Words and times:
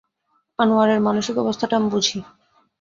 আনোয়ারের 0.59 0.99
মানসিক 1.01 1.35
অবস্থাটা 1.37 1.73
আমি 1.77 1.87
বুঝি। 1.89 2.17